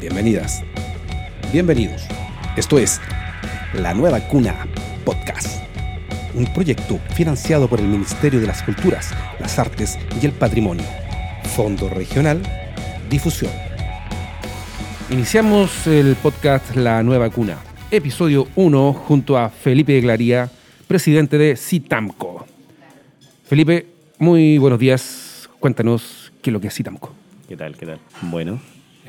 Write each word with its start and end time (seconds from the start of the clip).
bienvenidas, 0.00 0.62
bienvenidos. 1.52 2.06
Esto 2.56 2.78
es 2.78 3.00
La 3.74 3.94
Nueva 3.94 4.20
Cuna 4.20 4.66
Podcast, 5.04 5.62
un 6.34 6.46
proyecto 6.52 6.98
financiado 7.14 7.68
por 7.68 7.80
el 7.80 7.88
Ministerio 7.88 8.40
de 8.40 8.46
las 8.46 8.62
Culturas, 8.62 9.12
las 9.40 9.58
Artes 9.58 9.98
y 10.22 10.26
el 10.26 10.32
Patrimonio. 10.32 10.84
Fondo 11.56 11.88
Regional 11.88 12.40
Difusión. 13.10 13.50
Iniciamos 15.10 15.86
el 15.86 16.14
podcast 16.16 16.76
La 16.76 17.02
Nueva 17.02 17.30
Cuna, 17.30 17.58
episodio 17.90 18.46
1, 18.54 18.92
junto 18.92 19.36
a 19.36 19.48
Felipe 19.48 20.00
Glaría, 20.00 20.48
presidente 20.86 21.38
de 21.38 21.56
CITAMCO. 21.56 22.46
Felipe, 23.44 23.86
muy 24.18 24.58
buenos 24.58 24.78
días. 24.78 25.48
Cuéntanos 25.58 26.32
qué 26.40 26.50
es 26.50 26.52
lo 26.52 26.60
que 26.60 26.68
es 26.68 26.74
CITAMCO. 26.74 27.12
¿Qué 27.48 27.56
tal? 27.56 27.76
¿Qué 27.76 27.86
tal? 27.86 27.98
Bueno, 28.22 28.60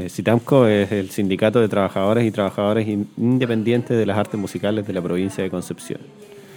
CITAMCO 0.08 0.68
es 0.68 0.92
el 0.92 1.10
sindicato 1.10 1.60
de 1.60 1.68
trabajadores 1.68 2.26
y 2.26 2.32
trabajadores 2.32 2.88
independientes 2.88 3.98
de 3.98 4.06
las 4.06 4.18
artes 4.18 4.40
musicales 4.40 4.88
de 4.88 4.94
la 4.94 5.02
provincia 5.02 5.44
de 5.44 5.50
Concepción. 5.50 6.00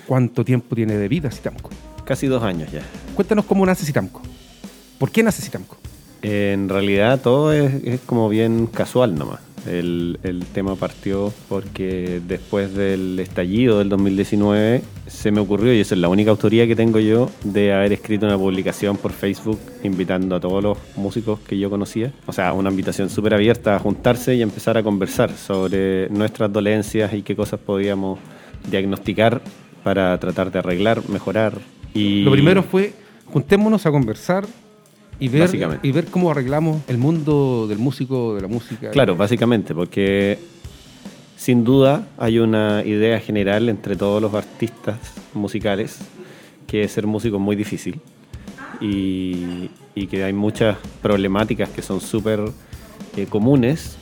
¿Cuánto 0.07 0.45
tiempo 0.45 0.77
tiene 0.77 0.97
de 0.97 1.09
vida 1.09 1.31
CITAMCO? 1.31 1.71
Casi 2.05 2.27
dos 2.27 2.43
años 2.43 2.71
ya. 2.71 2.83
Cuéntanos 3.15 3.45
cómo 3.45 3.67
nace 3.67 3.85
CITAMCO. 3.85 4.23
¿Por 4.99 5.11
qué 5.11 5.23
nace 5.23 5.43
CITAMCO? 5.43 5.77
En 6.23 6.69
realidad 6.69 7.21
todo 7.21 7.53
es, 7.53 8.01
como 8.07 8.29
bien 8.29 8.67
casual 8.67 9.17
nomás. 9.17 9.41
El, 9.67 10.19
el, 10.25 10.45
tema 10.47 10.75
partió 10.75 11.33
porque 11.49 12.21
después 12.27 12.75
del 12.75 13.19
estallido 13.21 13.79
del 13.79 13.89
2019 13.89 14.83
se 15.07 15.31
me 15.31 15.41
ocurrió, 15.41 15.73
y 15.73 15.81
esa 15.81 15.95
es 15.95 16.01
la 16.01 16.09
única 16.09 16.31
autoría 16.31 16.67
que 16.67 16.75
tengo 16.75 16.99
yo, 16.99 17.31
de 17.45 17.73
haber 17.73 17.93
escrito 17.93 18.27
una 18.27 18.37
publicación 18.37 18.97
por 18.97 19.13
Facebook 19.13 19.61
invitando 19.85 20.37
a 20.37 20.41
todos 20.41 20.63
los 20.63 20.79
músicos 20.97 21.39
que 21.41 21.59
yo 21.59 21.71
conocía. 21.71 22.13
O 22.27 22.33
sea, 22.33 22.53
una 22.55 22.71
invitación 22.71 23.09
súper 23.11 23.35
abierta 23.35 23.77
a 23.77 23.79
juntarse 23.79 24.35
y 24.35 24.43
empezar 24.43 24.77
a 24.79 24.83
conversar 24.83 25.31
sobre 25.33 26.09
nuestras 26.09 26.53
dolencias 26.53 27.13
y 27.15 27.23
qué 27.23 27.37
cosas 27.37 27.61
podíamos 27.61 28.19
diagnosticar 28.71 29.43
para 29.85 30.19
tratar 30.19 30.51
de 30.51 30.59
arreglar, 30.59 31.09
mejorar. 31.09 31.59
Y... 31.95 32.23
Lo 32.23 32.33
primero 32.33 32.63
fue 32.63 32.95
juntémonos 33.27 33.87
a 33.87 33.91
conversar 33.91 34.45
y 35.23 35.29
ver, 35.29 35.81
y 35.85 35.93
ver 35.93 36.07
cómo 36.07 36.33
arreglamos 36.33 36.83
el 36.89 36.99
mundo 36.99 37.67
del 37.69 37.79
músico, 37.79 38.35
de 38.35 38.41
la 38.43 38.49
música. 38.49 38.91
Claro, 38.91 39.15
básicamente, 39.15 39.73
porque 39.73 40.37
sin 41.37 41.63
duda 41.63 42.09
hay 42.19 42.41
una 42.41 42.83
idea 42.85 43.21
general 43.21 43.69
entre 43.69 43.95
todos 43.95 44.21
los 44.21 44.35
artistas 44.35 44.99
musicales 45.33 45.99
que 46.67 46.89
ser 46.89 47.07
músico 47.07 47.37
es 47.37 47.43
muy 47.43 47.55
difícil 47.55 48.01
y, 48.81 49.71
que 50.11 50.25
hay 50.25 50.33
muchas 50.33 50.77
problemáticas 51.01 51.69
que 51.69 51.83
son 51.83 52.01
súper 52.01 52.41
eh, 53.17 53.27
comunes, 53.29 53.97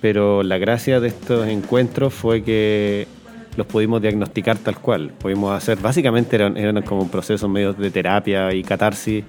pero 0.00 0.42
la 0.42 0.58
gracia 0.58 0.98
de 0.98 1.08
estos 1.08 1.46
encuentros 1.46 2.12
fue 2.12 2.42
que 2.42 3.06
los 3.56 3.66
pudimos 3.66 4.00
diagnosticar 4.00 4.58
tal 4.58 4.78
cual. 4.78 5.12
Pudimos 5.18 5.56
hacer, 5.56 5.78
básicamente 5.78 6.36
eran, 6.36 6.56
eran 6.56 6.82
como 6.82 7.02
un 7.02 7.08
proceso 7.08 7.48
medio 7.48 7.72
de 7.72 7.90
terapia 7.90 8.52
y 8.54 8.62
catarsis, 8.62 9.24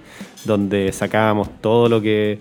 donde 0.46 0.92
sacábamos 0.92 1.50
todo 1.62 1.90
lo 1.90 2.02
que, 2.02 2.40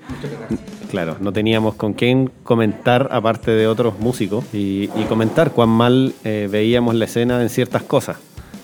claro, 0.90 1.16
no 1.20 1.32
teníamos 1.32 1.74
con 1.74 1.92
quién 1.94 2.30
comentar 2.42 3.08
aparte 3.10 3.50
de 3.50 3.66
otros 3.66 3.98
músicos 3.98 4.44
y, 4.52 4.88
comentar 5.08 5.50
cuán 5.50 5.70
mal 5.70 6.14
eh, 6.24 6.48
veíamos 6.50 6.94
la 6.94 7.06
escena 7.06 7.42
en 7.42 7.48
ciertas 7.48 7.82
cosas. 7.82 8.16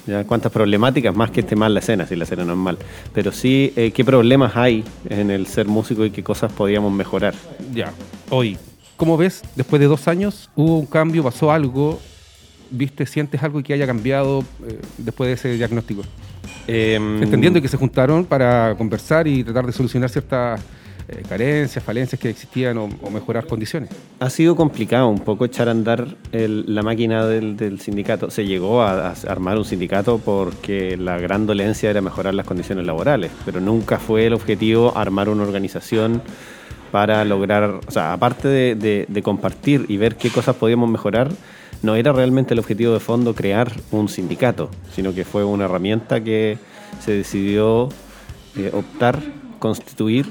¿ya? 0.07 0.25
Cuántas 0.25 0.53
problemáticas, 0.53 1.15
más 1.15 1.31
que 1.31 1.41
esté 1.41 1.57
mal 1.57 1.75
la 1.75 1.81
escena, 1.81 2.07
si 2.07 2.15
la 2.15 2.25
escena 2.25 2.45
no 2.45 2.53
es 2.53 2.59
mal, 2.59 2.79
pero 3.13 3.33
sí 3.33 3.73
eh, 3.75 3.91
qué 3.91 4.05
problemas 4.05 4.57
hay 4.57 4.85
en 5.09 5.31
el 5.31 5.47
ser 5.47 5.67
músico 5.67 6.05
y 6.05 6.11
qué 6.11 6.23
cosas 6.23 6.53
podíamos 6.53 6.93
mejorar. 6.93 7.35
Ya, 7.75 7.93
hoy, 8.31 8.57
¿cómo 8.97 9.17
ves? 9.17 9.43
Después 9.57 9.81
de 9.81 9.87
dos 9.87 10.07
años, 10.07 10.49
¿hubo 10.55 10.79
un 10.79 10.87
cambio, 10.87 11.25
pasó 11.25 11.51
algo? 11.51 11.99
Viste, 12.71 13.07
sientes 13.07 13.43
algo 13.43 13.63
que 13.63 13.73
haya 13.73 13.87
cambiado 13.87 14.41
eh, 14.67 14.79
después 14.99 15.29
de 15.29 15.35
ese 15.35 15.57
diagnóstico? 15.57 16.03
Em, 16.67 17.23
Entendiendo 17.23 17.61
que 17.63 17.69
se 17.69 17.77
juntaron 17.77 18.25
para 18.25 18.75
conversar 18.77 19.27
y 19.27 19.45
tratar 19.45 19.67
de 19.67 19.73
solucionar 19.73 20.11
ciertas 20.11 20.61
eh, 21.09 21.23
carencias, 21.29 21.85
falencias 21.85 22.21
que 22.21 22.29
existían 22.29 22.79
o, 22.79 22.89
mejorar 23.13 23.47
condiciones. 23.47 23.91
Ha 24.19 24.29
sido 24.29 24.57
complicado 24.57 25.09
un 25.09 25.21
poco 25.21 25.45
echar 25.45 25.69
a 25.69 25.71
andar 25.71 26.17
la 26.33 26.83
máquina 26.83 27.25
del, 27.27 27.79
sindicato. 27.81 28.31
Se 28.31 28.45
llegó 28.45 28.83
a, 28.83 29.11
a, 29.11 29.15
armar 29.29 29.57
un 29.57 29.65
sindicato 29.65 30.19
porque 30.19 30.97
la 30.97 31.19
gran 31.19 31.47
dolencia 31.47 31.91
era 31.91 32.01
mejorar 32.01 32.35
las 32.35 32.47
condiciones 32.47 32.87
laborales, 32.87 33.31
pero 33.45 33.61
nunca 33.61 33.99
fue 33.99 34.27
el 34.27 34.33
objetivo 34.33 34.97
armar 34.97 35.29
una 35.29 35.45
organización 35.45 36.23
para 36.91 37.25
lograr, 37.25 37.81
o 37.87 37.91
sea, 37.91 38.13
aparte 38.13 38.49
de, 38.49 39.07
de 39.07 39.23
compartir 39.23 39.87
y 39.89 39.97
ver 39.97 40.17
qué 40.17 40.31
cosas 40.31 40.57
podíamos 40.57 40.89
mejorar, 40.89 41.31
no 41.83 41.95
era 41.97 42.13
realmente 42.13 42.55
el 42.55 42.61
objetivo 42.61 42.93
de 42.93 43.01
fondo 43.01 43.35
crear 43.35 43.73
un 43.91 44.09
sindicato, 44.09 44.71
sino 44.95 45.15
que 45.15 45.25
fue 45.25 45.45
una 45.45 45.67
herramienta 45.67 46.23
que 46.23 46.59
se 47.01 47.13
decidió 47.13 47.89
eh, 48.57 48.71
optar, 48.73 49.21
constituir, 49.59 50.27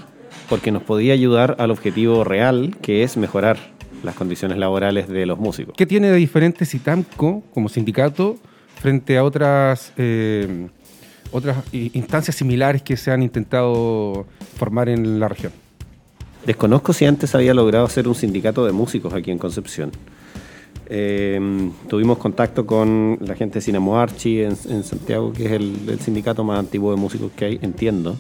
porque 0.50 0.72
nos 0.72 0.84
podía 0.84 1.14
ayudar 1.14 1.56
al 1.60 1.72
objetivo 1.72 2.24
real, 2.24 2.76
que 2.82 3.04
es 3.04 3.18
mejorar 3.18 3.58
las 4.04 4.16
condiciones 4.16 4.58
laborales 4.58 5.08
de 5.08 5.26
los 5.26 5.40
músicos. 5.40 5.76
¿Qué 5.78 5.86
tiene 5.86 6.10
de 6.10 6.18
diferente 6.18 6.66
Citamco 6.66 7.44
como 7.54 7.70
sindicato 7.70 8.38
frente 8.82 9.18
a 9.18 9.24
otras, 9.24 9.94
eh, 9.98 10.68
otras 11.32 11.58
instancias 11.72 12.36
similares 12.36 12.82
que 12.82 12.98
se 12.98 13.12
han 13.12 13.24
intentado 13.24 14.26
formar 14.58 14.90
en 14.90 15.20
la 15.20 15.28
región? 15.28 15.54
Desconozco 16.46 16.94
si 16.94 17.06
antes 17.06 17.34
había 17.34 17.56
logrado 17.56 17.86
hacer 17.86 18.08
un 18.08 18.14
sindicato 18.14 18.66
de 18.66 18.72
músicos 18.72 19.14
aquí 19.14 19.32
en 19.32 19.40
Concepción. 19.40 19.92
Eh, 20.88 21.72
tuvimos 21.90 22.18
contacto 22.18 22.66
con 22.66 23.18
la 23.22 23.35
gente 23.35 23.56
de 23.56 23.62
Cinemo 23.62 24.00
Archi 24.00 24.41
en, 24.41 24.56
Santiago, 24.56 25.34
que 25.34 25.46
es 25.46 25.51
el, 25.51 26.00
sindicato 26.00 26.44
más 26.44 26.59
antiguo 26.59 26.91
de 26.91 26.97
músicos 26.97 27.31
que 27.35 27.46
hay, 27.46 27.59
entiendo, 27.62 28.16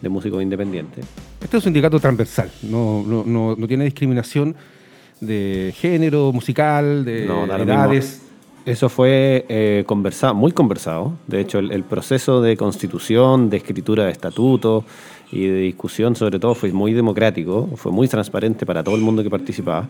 de 0.00 0.08
músicos 0.08 0.42
independientes. 0.42 1.04
Este 1.40 1.56
es 1.56 1.62
un 1.62 1.62
sindicato 1.62 1.98
transversal, 2.00 2.50
no, 2.62 3.02
no, 3.06 3.56
no, 3.56 3.68
tiene 3.68 3.84
discriminación 3.84 4.54
de 5.20 5.72
género 5.76 6.32
musical, 6.32 7.04
de 7.04 7.24
edades. 7.24 8.20
Eso 8.64 8.88
fue 8.88 9.44
eh, 9.48 9.82
conversado, 9.86 10.34
muy 10.34 10.52
conversado. 10.52 11.14
De 11.26 11.40
hecho, 11.40 11.58
el, 11.58 11.72
el, 11.72 11.82
proceso 11.82 12.40
de 12.40 12.56
constitución, 12.56 13.50
de 13.50 13.56
escritura 13.56 14.04
de 14.04 14.12
estatuto 14.12 14.84
y 15.32 15.46
de 15.46 15.60
discusión, 15.62 16.14
sobre 16.14 16.38
todo, 16.38 16.54
fue 16.54 16.72
muy 16.72 16.92
democrático, 16.92 17.68
fue 17.74 17.90
muy 17.90 18.06
transparente 18.06 18.64
para 18.64 18.84
todo 18.84 18.94
el 18.94 19.00
mundo 19.00 19.24
que 19.24 19.30
participaba. 19.30 19.88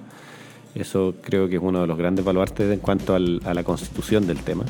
Eso 0.75 1.15
creo 1.21 1.49
que 1.49 1.57
es 1.57 1.63
uno 1.63 1.83
de 1.83 1.87
los 1.87 1.99
grandes 1.99 2.25
baluartes 2.25 2.73
en 2.73 2.81
cuanto 2.81 3.15
a 3.15 3.19
la 3.55 3.65
constitución 3.65 4.27
del 4.27 4.39
tema. 4.39 4.65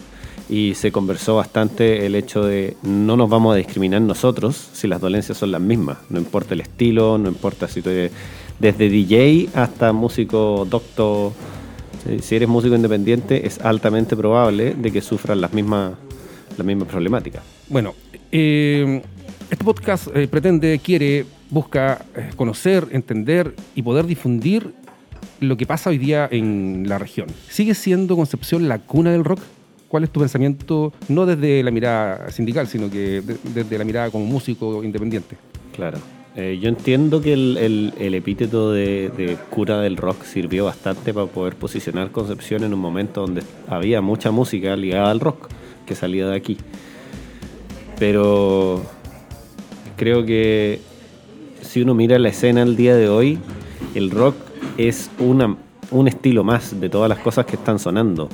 Y 0.48 0.74
se 0.74 0.90
conversó 0.90 1.36
bastante 1.36 2.04
el 2.04 2.14
hecho 2.14 2.44
de 2.44 2.76
no 2.82 3.16
nos 3.16 3.30
vamos 3.30 3.54
a 3.54 3.56
discriminar 3.56 4.02
nosotros 4.02 4.70
si 4.72 4.88
las 4.88 5.00
dolencias 5.00 5.38
son 5.38 5.52
las 5.52 5.60
mismas. 5.60 5.98
No 6.10 6.18
importa 6.18 6.54
el 6.54 6.60
estilo, 6.60 7.16
no 7.18 7.28
importa 7.28 7.68
si 7.68 7.80
tú 7.80 7.90
eres 7.90 8.12
desde 8.58 8.88
DJ 8.88 9.48
hasta 9.54 9.92
músico 9.92 10.66
doctor. 10.68 11.32
Si 12.20 12.34
eres 12.34 12.48
músico 12.48 12.74
independiente, 12.74 13.46
es 13.46 13.60
altamente 13.60 14.16
probable 14.16 14.74
de 14.74 14.90
que 14.90 15.00
sufran 15.00 15.40
las 15.40 15.52
mismas, 15.52 15.94
las 16.56 16.66
mismas 16.66 16.88
problemáticas. 16.88 17.44
Bueno, 17.68 17.94
eh, 18.32 19.02
este 19.48 19.64
podcast 19.64 20.08
eh, 20.14 20.26
pretende, 20.26 20.80
quiere, 20.82 21.26
busca 21.48 22.04
eh, 22.16 22.30
conocer, 22.34 22.88
entender 22.90 23.54
y 23.74 23.82
poder 23.82 24.06
difundir 24.06 24.74
lo 25.42 25.56
que 25.56 25.66
pasa 25.66 25.90
hoy 25.90 25.98
día 25.98 26.28
en 26.30 26.84
la 26.88 26.98
región. 26.98 27.26
¿Sigue 27.48 27.74
siendo 27.74 28.16
Concepción 28.16 28.68
la 28.68 28.78
cuna 28.78 29.12
del 29.12 29.24
rock? 29.24 29.40
¿Cuál 29.88 30.04
es 30.04 30.10
tu 30.10 30.20
pensamiento, 30.20 30.92
no 31.08 31.26
desde 31.26 31.62
la 31.62 31.70
mirada 31.70 32.30
sindical, 32.30 32.66
sino 32.66 32.90
que 32.90 33.22
desde 33.52 33.76
la 33.76 33.84
mirada 33.84 34.10
como 34.10 34.24
músico 34.24 34.82
independiente? 34.82 35.36
Claro. 35.74 35.98
Eh, 36.34 36.58
yo 36.62 36.70
entiendo 36.70 37.20
que 37.20 37.34
el, 37.34 37.92
epíteto 37.98 38.72
de, 38.72 39.36
cura 39.50 39.80
del 39.82 39.98
rock 39.98 40.24
sirvió 40.24 40.64
bastante 40.64 41.12
para 41.12 41.26
poder 41.26 41.56
posicionar 41.56 42.10
Concepción 42.10 42.64
en 42.64 42.72
un 42.72 42.80
momento 42.80 43.20
donde 43.20 43.42
había 43.68 44.00
mucha 44.00 44.30
música 44.30 44.74
ligada 44.76 45.10
al 45.10 45.20
rock 45.20 45.48
que 45.84 45.94
salía 45.94 46.26
de 46.26 46.36
aquí. 46.36 46.56
Pero 47.98 48.82
creo 49.96 50.24
que 50.24 50.80
si 51.60 51.82
uno 51.82 51.94
mira 51.94 52.18
la 52.18 52.30
escena 52.30 52.62
al 52.62 52.76
día 52.76 52.96
de 52.96 53.10
hoy, 53.10 53.38
el 53.94 54.10
rock 54.10 54.36
es 54.76 55.10
una, 55.18 55.56
un 55.90 56.08
estilo 56.08 56.44
más 56.44 56.78
de 56.78 56.88
todas 56.88 57.08
las 57.08 57.18
cosas 57.18 57.46
que 57.46 57.56
están 57.56 57.78
sonando. 57.78 58.28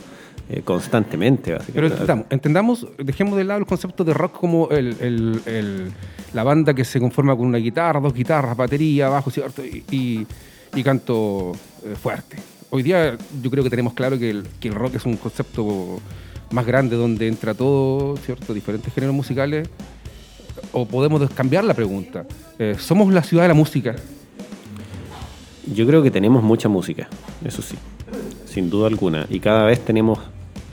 Eh, 0.51 0.63
constantemente. 0.65 1.59
Pero 1.75 1.91
entendamos, 2.31 2.87
dejemos 2.97 3.37
de 3.37 3.45
lado 3.45 3.61
el 3.61 3.67
concepto 3.67 4.03
de 4.03 4.15
rock 4.15 4.39
como 4.39 4.67
la 6.33 6.43
banda 6.43 6.73
que 6.73 6.87
se 6.87 6.99
conforma 6.99 7.37
con 7.37 7.47
una 7.47 7.59
guitarra, 7.59 8.01
dos 8.01 8.15
guitarras, 8.15 8.57
batería, 8.57 9.11
bajo, 9.11 9.31
¿cierto? 9.31 9.63
Y, 9.63 10.27
canto 10.83 11.53
eh, 11.85 11.95
fuerte. 12.01 12.39
Hoy 12.71 12.83
día 12.83 13.19
yo 13.43 13.51
creo 13.51 13.63
que 13.63 13.69
tenemos 13.69 13.93
claro 13.93 14.19
que 14.19 14.31
el, 14.31 14.75
rock 14.75 14.95
es 14.95 15.05
un 15.05 15.19
concepto 15.19 16.01
más 16.51 16.65
grande 16.65 16.97
donde 16.97 17.29
entra 17.29 17.53
todo, 17.53 18.17
¿cierto? 18.17 18.55
Diferentes 18.55 18.95
géneros 18.95 19.15
musicales. 19.15 19.69
O 20.73 20.87
podemos 20.87 21.29
cambiar 21.33 21.65
la 21.65 21.75
pregunta. 21.75 22.25
Eh, 22.59 22.75
¿Somos 22.79 23.13
la 23.13 23.23
ciudad 23.23 23.45
de 23.45 23.49
la 23.49 23.55
música? 23.55 23.97
Yo 25.75 25.87
creo 25.87 26.03
que 26.03 26.11
tenemos 26.11 26.43
mucha 26.43 26.69
música, 26.69 27.09
eso 27.45 27.63
sí, 27.63 27.77
sin 28.47 28.71
duda 28.71 28.89
alguna. 28.89 29.27
Y 29.29 29.41
cada 29.41 29.65
vez 29.65 29.85
tenemos 29.85 30.19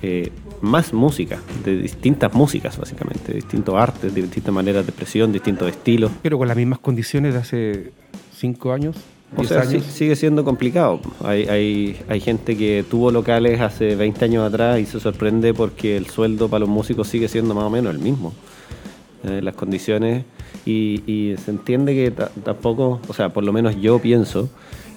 eh, 0.02 0.32
más 0.62 0.94
música, 0.94 1.40
de 1.64 1.78
distintas 1.78 2.34
músicas 2.34 2.78
básicamente, 2.78 3.30
de 3.30 3.36
distintos 3.36 3.76
artes, 3.76 4.14
de 4.14 4.22
distintas 4.22 4.54
maneras 4.54 4.86
de 4.86 4.92
expresión, 4.92 5.32
distintos 5.32 5.70
estilos. 5.70 6.12
Pero 6.22 6.38
con 6.38 6.48
las 6.48 6.58
mismas 6.58 6.80
condiciones 6.80 7.34
de 7.34 7.40
hace 7.40 7.92
cinco 8.36 8.72
años. 8.72 8.96
O 9.36 9.44
sea, 9.44 9.62
años. 9.62 9.84
sigue 9.84 10.16
siendo 10.16 10.46
complicado. 10.46 11.02
Hay, 11.24 11.44
hay, 11.48 12.00
hay 12.08 12.20
gente 12.22 12.56
que 12.56 12.86
tuvo 12.90 13.12
locales 13.12 13.60
hace 13.60 13.96
20 13.96 14.26
años 14.26 14.48
atrás 14.48 14.80
y 14.80 14.86
se 14.86 15.00
sorprende 15.00 15.54
porque 15.54 15.98
el 15.98 16.08
sueldo 16.08 16.48
para 16.48 16.62
los 16.62 16.70
músicos 16.70 17.08
sigue 17.08 17.28
siendo 17.28 17.54
más 17.54 17.66
o 17.66 17.70
menos 17.70 17.94
el 17.94 18.00
mismo. 18.00 18.34
Eh, 19.24 19.42
las 19.42 19.56
condiciones 19.56 20.24
y, 20.66 21.02
y, 21.12 21.36
se 21.38 21.50
entiende 21.50 21.96
que 21.96 22.12
tampoco, 22.12 23.02
o 23.08 23.14
sea, 23.14 23.30
por 23.30 23.44
lo 23.44 23.52
menos 23.52 23.76
yo 23.82 23.98
pienso 24.00 24.50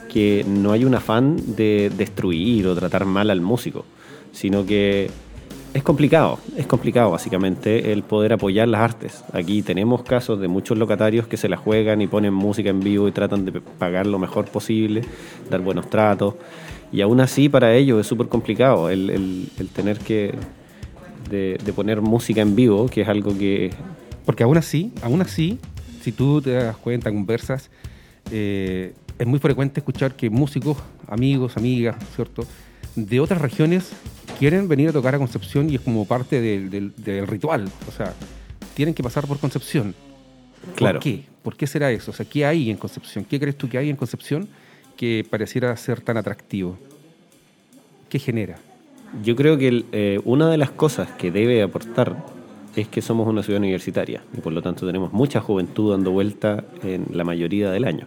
que 0.09 0.45
no 0.47 0.73
hay 0.73 0.85
un 0.85 0.95
afán 0.95 1.37
de 1.57 1.91
destruir 1.97 2.67
o 2.67 2.75
tratar 2.75 3.05
mal 3.05 3.31
al 3.31 3.41
músico, 3.41 3.85
sino 4.33 4.65
que 4.65 5.11
es 5.75 5.83
complicado, 5.83 6.39
es 6.57 6.67
complicado 6.67 7.11
básicamente 7.11 7.93
el 7.93 8.03
poder 8.03 8.33
apoyar 8.33 8.69
las 8.69 8.81
artes. 8.81 9.23
Aquí 9.33 9.63
tenemos 9.63 10.03
casos 10.03 10.41
de 10.41 10.49
muchos 10.49 10.79
locatarios 10.79 11.27
que 11.27 11.37
se 11.37 11.49
la 11.49 11.57
juegan 11.57 12.01
y 12.01 12.07
ponen 12.07 12.33
música 12.33 12.71
en 12.71 12.81
vivo 12.81 13.07
y 13.07 13.13
tratan 13.13 13.45
de 13.45 13.61
pagar 13.61 14.07
lo 14.07 14.19
mejor 14.19 14.47
posible, 14.47 15.03
dar 15.51 15.61
buenos 15.61 15.91
tratos. 15.91 16.35
Y 16.91 17.03
aún 17.03 17.21
así 17.21 17.49
para 17.49 17.75
ellos 17.75 18.01
es 18.01 18.07
súper 18.07 18.29
complicado 18.29 18.89
el, 18.89 19.11
el, 19.11 19.69
tener 19.69 19.99
que 19.99 20.35
de, 21.31 21.59
poner 21.75 22.01
música 22.01 22.41
en 22.41 22.57
vivo, 22.57 22.87
que 22.87 23.03
es 23.03 23.09
algo 23.09 23.37
que... 23.37 23.71
Porque 24.25 24.43
aún 24.43 24.57
así, 24.57 24.93
aún 25.03 25.21
así, 25.21 25.59
si 26.01 26.13
tú 26.13 26.41
te 26.41 26.53
das 26.53 26.77
cuenta, 26.79 27.11
conversas, 27.11 27.71
eh, 28.31 28.95
es 29.19 29.27
muy 29.27 29.39
frecuente 29.39 29.81
escuchar 29.81 30.15
que 30.15 30.31
músicos, 30.31 30.79
amigos, 31.09 31.57
amigas, 31.57 31.97
¿cierto? 32.15 32.47
De 32.95 33.21
otras 33.21 33.41
regiones 33.41 33.91
quieren 34.39 34.69
venir 34.69 34.91
a 34.91 34.93
tocar 34.93 35.15
a 35.15 35.19
Concepción 35.19 35.69
y 35.71 35.77
es 35.77 35.81
como 35.81 36.07
parte 36.07 36.41
del, 36.41 37.27
ritual. 37.27 37.71
O 37.89 37.93
sea, 37.93 38.15
tienen 38.75 38.95
que 38.95 39.03
pasar 39.03 39.27
por 39.27 39.39
Concepción. 39.39 39.95
Claro. 40.75 40.99
¿Por 40.99 41.03
qué? 41.03 41.25
¿Por 41.43 41.57
qué 41.57 41.67
será 41.67 41.91
eso? 41.91 42.11
O 42.11 42.15
sea, 42.15 42.27
¿qué 42.27 42.45
hay 42.45 42.71
en 42.71 42.77
Concepción? 42.77 43.25
¿Qué 43.25 43.41
crees 43.41 43.57
tú 43.57 43.69
que 43.69 43.79
hay 43.79 43.91
en 43.91 43.97
Concepción 43.97 44.49
que 44.97 45.27
pareciera 45.29 45.77
ser 45.77 46.01
tan 46.01 46.17
atractivo? 46.17 46.79
¿Qué 48.09 48.19
genera? 48.19 48.59
Yo 49.23 49.35
creo 49.37 49.59
que 49.59 49.85
eh, 49.93 50.21
una 50.25 50.51
de 50.51 50.59
las 50.59 50.71
cosas 50.71 51.11
que 51.13 51.31
debe 51.31 51.63
aportar 51.63 52.25
es 52.77 52.89
que 52.89 53.03
somos 53.03 53.27
una 53.27 53.43
ciudad 53.43 53.59
universitaria 53.59 54.23
y 54.37 54.41
por 54.41 54.53
lo 54.53 54.63
tanto 54.63 54.87
tenemos 54.87 55.13
mucha 55.13 55.41
juventud 55.41 55.93
dando 55.93 56.11
vuelta 56.11 56.65
en 56.83 57.07
la 57.13 57.25
mayoría 57.25 57.71
del 57.71 57.85
año. 57.85 58.07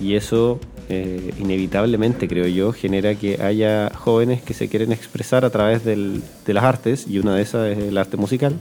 Y 0.00 0.14
eso 0.14 0.58
eh, 0.88 1.32
inevitablemente, 1.38 2.28
creo 2.28 2.46
yo, 2.46 2.72
genera 2.72 3.14
que 3.14 3.42
haya 3.42 3.90
jóvenes 3.94 4.42
que 4.42 4.54
se 4.54 4.68
quieren 4.68 4.92
expresar 4.92 5.44
a 5.44 5.50
través 5.50 5.84
de 5.84 6.22
las 6.46 6.64
artes, 6.64 7.06
y 7.08 7.18
una 7.18 7.36
de 7.36 7.42
esas 7.42 7.76
es 7.76 7.78
el 7.78 7.96
arte 7.98 8.16
musical, 8.16 8.54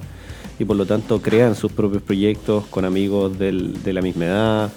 y 0.59 0.65
por 0.65 0.75
lo 0.75 0.85
tanto 0.85 1.21
crean 1.21 1.55
sus 1.55 1.71
propios 1.71 2.03
proyectos 2.03 2.65
con 2.67 2.85
amigos 2.85 3.37
de 3.39 3.93
la 3.93 4.01
misma 4.01 4.25
edad, 4.25 4.71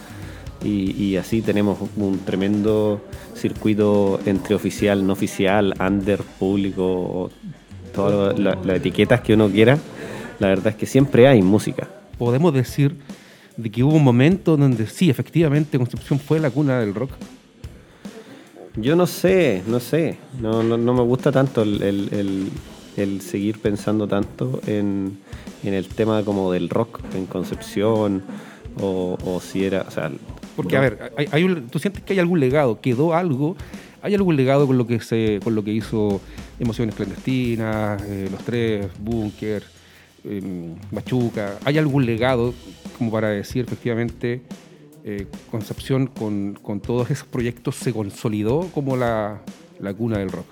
y, 0.64 1.16
así 1.16 1.42
tenemos 1.42 1.78
un 1.96 2.18
tremendo 2.20 3.02
circuito 3.34 4.18
entre 4.24 4.54
oficial, 4.54 5.06
no 5.06 5.12
oficial, 5.12 5.74
under, 5.78 6.22
público, 6.22 7.30
todas 7.94 8.38
las 8.38 8.56
etiquetas 8.68 9.20
que 9.20 9.34
uno 9.34 9.50
quiera. 9.50 9.78
La 10.38 10.48
verdad 10.48 10.68
es 10.68 10.76
que 10.76 10.86
siempre 10.86 11.28
hay 11.28 11.42
música. 11.42 11.88
Podemos 12.18 12.54
decir 12.54 12.96
de 13.56 13.70
que 13.70 13.82
hubo 13.82 13.94
un 13.94 14.04
momento 14.04 14.56
donde 14.56 14.86
sí, 14.86 15.10
efectivamente, 15.10 15.78
Concepción 15.78 16.18
fue 16.18 16.40
la 16.40 16.50
cuna 16.50 16.80
del 16.80 16.94
rock. 16.94 17.12
Yo 18.76 18.96
no 18.96 19.06
sé, 19.06 19.62
no 19.66 19.78
sé. 19.78 20.18
No, 20.40 20.62
no, 20.62 20.94
me 20.94 21.02
gusta 21.02 21.30
tanto 21.30 21.62
el, 21.62 22.50
seguir 23.20 23.60
pensando 23.60 24.08
tanto 24.08 24.60
en, 24.66 25.18
el 25.62 25.86
tema 25.88 26.24
como 26.24 26.50
del 26.50 26.68
rock 26.68 27.00
en 27.14 27.26
Concepción 27.26 28.22
o, 28.80 29.40
si 29.40 29.64
era... 29.64 29.82
O 29.82 29.90
sea, 29.90 30.10
Porque, 30.56 30.76
a 30.76 30.80
ver, 30.80 31.12
hay, 31.30 31.66
¿tú 31.70 31.78
sientes 31.78 32.02
que 32.02 32.14
hay 32.14 32.18
algún 32.18 32.40
legado? 32.40 32.80
¿Quedó 32.80 33.14
algo? 33.14 33.56
¿Hay 34.02 34.14
algún 34.14 34.36
legado 34.36 34.66
con 34.66 34.76
lo 34.76 34.86
que, 34.86 35.00
se, 35.00 35.40
con 35.42 35.54
lo 35.54 35.62
que 35.62 35.70
hizo 35.70 36.20
Emociones 36.58 36.94
Clandestinas, 36.96 38.02
eh, 38.02 38.28
Los 38.30 38.44
Tres, 38.44 38.88
Búnker, 38.98 39.62
Machuca? 40.90 41.58
¿Hay 41.64 41.78
algún 41.78 42.06
legado 42.06 42.54
como 42.98 43.10
para 43.10 43.28
decir 43.28 43.64
efectivamente 43.64 44.42
eh, 45.06 45.26
Concepción 45.50 46.06
con, 46.06 46.56
todos 46.80 47.10
esos 47.10 47.28
proyectos 47.28 47.76
se 47.76 47.92
consolidó 47.92 48.70
como 48.72 48.96
la, 48.96 49.42
cuna 49.98 50.16
del 50.16 50.30
rock 50.30 50.46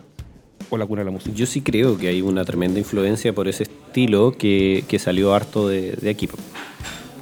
o 0.69 0.77
la 0.77 0.85
cuna 0.85 1.01
de 1.01 1.05
la 1.07 1.11
música. 1.11 1.35
Yo 1.35 1.47
sí 1.47 1.63
creo 1.63 1.97
que 1.97 2.09
hay 2.09 2.21
una 2.21 2.45
tremenda 2.45 2.79
influencia 2.79 3.35
por 3.35 3.49
ese 3.49 3.63
estilo 3.63 4.37
que, 4.37 4.85
salió 4.99 5.33
harto 5.33 5.69
de, 5.69 5.93
de, 5.93 6.11
aquí, 6.11 6.29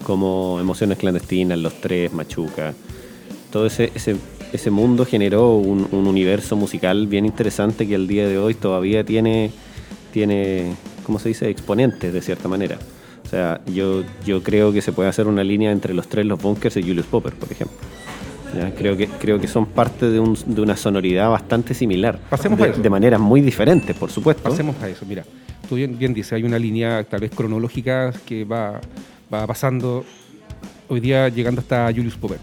como 0.02 0.58
Emociones 0.60 0.98
Clandestinas, 0.98 1.56
Los 1.56 1.80
Tres, 1.80 2.12
Machuca. 2.12 2.74
Todo 3.52 3.66
ese, 3.66 3.92
ese, 3.94 4.70
mundo 4.72 5.06
generó 5.06 5.54
un, 5.54 5.86
universo 5.92 6.56
musical 6.56 7.06
bien 7.06 7.26
interesante 7.26 7.86
que 7.86 7.94
al 7.94 8.08
día 8.08 8.26
de 8.26 8.38
hoy 8.38 8.54
todavía 8.54 9.04
tiene, 9.04 9.52
tiene 10.12 10.74
¿cómo 11.10 11.18
se 11.18 11.28
dice?, 11.28 11.50
exponentes 11.50 12.12
de 12.12 12.22
cierta 12.22 12.46
manera. 12.46 12.78
O 13.24 13.28
sea, 13.28 13.60
yo, 13.66 14.04
yo 14.24 14.44
creo 14.44 14.72
que 14.72 14.80
se 14.80 14.92
puede 14.92 15.08
hacer 15.08 15.26
una 15.26 15.42
línea 15.42 15.72
entre 15.72 15.92
los 15.92 16.08
tres, 16.08 16.24
los 16.24 16.40
Bunkers 16.40 16.76
y 16.76 16.82
Julius 16.82 17.06
Popper, 17.06 17.34
por 17.34 17.50
ejemplo. 17.50 17.76
Creo, 18.78 18.96
que, 18.96 19.08
creo 19.08 19.40
que 19.40 19.48
son 19.48 19.66
parte 19.66 20.08
de, 20.08 20.20
un, 20.20 20.38
de 20.46 20.60
una 20.60 20.76
sonoridad 20.76 21.28
bastante 21.28 21.74
similar. 21.74 22.20
Pasemos 22.30 22.60
de, 22.60 22.64
a 22.64 22.68
eso. 22.68 22.80
De 22.80 22.88
maneras 22.88 23.18
muy 23.18 23.40
diferentes, 23.40 23.96
por 23.96 24.08
supuesto. 24.08 24.48
Pasemos 24.48 24.80
a 24.80 24.88
eso. 24.88 25.04
Mira, 25.04 25.24
tú 25.68 25.74
bien, 25.74 25.98
bien 25.98 26.14
dices, 26.14 26.32
hay 26.34 26.44
una 26.44 26.58
línea 26.60 27.02
tal 27.02 27.20
vez 27.20 27.32
cronológica 27.32 28.12
que 28.24 28.44
va, 28.44 28.80
va 29.32 29.46
pasando 29.48 30.04
hoy 30.88 31.00
día 31.00 31.28
llegando 31.28 31.60
hasta 31.60 31.86
Julius 31.88 32.14
Popper. 32.14 32.38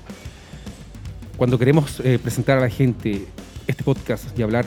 Cuando 1.38 1.58
queremos 1.58 2.02
eh, 2.02 2.20
presentar 2.22 2.58
a 2.58 2.62
la 2.62 2.70
gente 2.70 3.28
este 3.66 3.84
podcast 3.86 4.38
y 4.38 4.42
hablar 4.42 4.66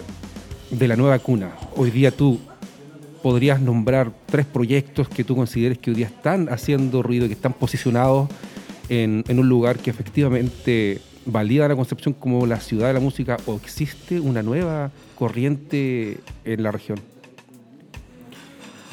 de 0.71 0.89
la 0.89 0.97
nueva 0.97 1.19
cuna, 1.19 1.51
hoy 1.77 1.91
día 1.91 2.11
tú 2.11 2.41
podrías 3.23 3.61
nombrar 3.61 4.13
tres 4.27 4.47
proyectos 4.47 5.09
que 5.09 5.25
tú 5.25 5.37
consideres 5.37 5.79
que 5.79 5.91
hoy 5.91 5.97
día 5.97 6.07
están 6.07 6.49
haciendo 6.49 7.03
ruido, 7.03 7.27
que 7.27 7.35
están 7.35 7.53
posicionados 7.53 8.29
en, 8.89 9.25
un 9.29 9.49
lugar 9.49 9.79
que 9.79 9.91
efectivamente 9.91 11.01
valida 11.27 11.69
la 11.69 11.77
concepción 11.77 12.15
como 12.15 12.47
la 12.47 12.61
ciudad 12.61 12.89
de 12.89 12.95
la 12.95 13.01
música 13.01 13.37
o 13.47 13.57
existe 13.57 14.19
una 14.21 14.43
nueva 14.43 14.91
corriente 15.17 16.19
en 16.45 16.63
la 16.63 16.73
región? 16.73 16.99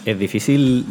Es 0.05 0.17
difícil 0.19 0.85